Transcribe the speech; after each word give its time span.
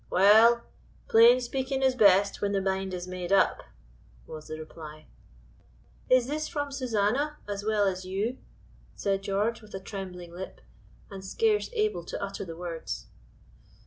"Well, 0.09 0.63
plain 1.07 1.39
speaking 1.41 1.83
is 1.83 1.93
best 1.93 2.41
when 2.41 2.53
the 2.53 2.59
mind 2.59 2.91
is 2.91 3.07
made 3.07 3.31
up," 3.31 3.61
was 4.25 4.47
the 4.47 4.57
reply. 4.57 5.05
"Is 6.09 6.25
this 6.25 6.47
from 6.47 6.71
Susanna, 6.71 7.37
as 7.47 7.63
well 7.63 7.83
as 7.85 8.03
you?" 8.03 8.39
said 8.95 9.21
George, 9.21 9.61
with 9.61 9.75
a 9.75 9.79
trembling 9.79 10.33
lip, 10.33 10.59
and 11.11 11.23
scarce 11.23 11.69
able 11.73 12.03
to 12.05 12.19
utter 12.19 12.43
the 12.43 12.57
words. 12.57 13.05